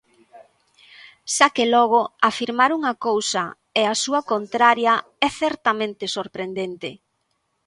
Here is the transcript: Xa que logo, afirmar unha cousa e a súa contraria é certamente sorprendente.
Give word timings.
Xa 1.35 1.47
que 1.55 1.65
logo, 1.75 2.01
afirmar 2.29 2.71
unha 2.79 2.93
cousa 3.07 3.43
e 3.79 3.81
a 3.93 3.95
súa 4.03 4.21
contraria 4.31 4.93
é 5.27 5.29
certamente 5.41 6.05
sorprendente. 6.15 6.89